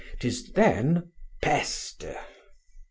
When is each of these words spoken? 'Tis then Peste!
'Tis 0.19 0.51
then 0.53 1.11
Peste! 1.43 2.05